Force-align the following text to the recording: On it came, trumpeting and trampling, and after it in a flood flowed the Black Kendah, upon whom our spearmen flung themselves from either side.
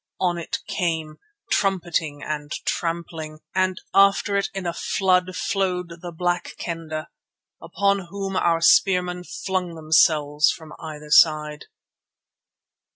On 0.19 0.39
it 0.39 0.61
came, 0.65 1.17
trumpeting 1.51 2.23
and 2.23 2.51
trampling, 2.65 3.37
and 3.53 3.79
after 3.93 4.35
it 4.35 4.49
in 4.51 4.65
a 4.65 4.73
flood 4.73 5.35
flowed 5.35 5.99
the 6.01 6.11
Black 6.11 6.55
Kendah, 6.57 7.07
upon 7.61 8.07
whom 8.09 8.35
our 8.35 8.61
spearmen 8.61 9.23
flung 9.23 9.75
themselves 9.75 10.49
from 10.49 10.73
either 10.79 11.11
side. 11.11 11.65